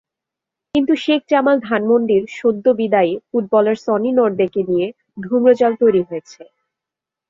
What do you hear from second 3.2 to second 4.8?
footballer Sony নর্দেকে